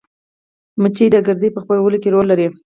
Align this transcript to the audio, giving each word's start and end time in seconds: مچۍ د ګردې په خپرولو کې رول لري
مچۍ 0.81 1.07
د 1.11 1.15
ګردې 1.27 1.49
په 1.53 1.59
خپرولو 1.63 1.97
کې 2.01 2.09
رول 2.13 2.25
لري 2.31 2.47